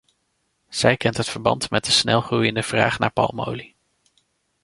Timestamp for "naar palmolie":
2.99-3.75